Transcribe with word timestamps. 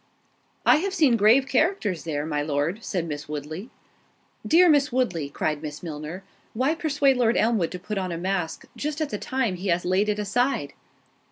"I 0.65 0.77
have 0.77 0.95
seen 0.95 1.15
grave 1.15 1.47
characters 1.47 2.05
there, 2.05 2.25
my 2.25 2.41
Lord," 2.41 2.83
said 2.83 3.05
Miss 3.07 3.29
Woodley. 3.29 3.69
"Dear 4.43 4.67
Miss 4.67 4.91
Woodley," 4.91 5.29
cried 5.29 5.61
Miss 5.61 5.83
Milner, 5.83 6.23
"why 6.55 6.73
persuade 6.73 7.17
Lord 7.17 7.37
Elmwood 7.37 7.69
to 7.71 7.77
put 7.77 7.99
on 7.99 8.11
a 8.11 8.17
mask, 8.17 8.65
just 8.75 8.99
at 8.99 9.11
the 9.11 9.19
time 9.19 9.57
he 9.57 9.67
has 9.67 9.85
laid 9.85 10.09
it 10.09 10.17
aside?" 10.17 10.73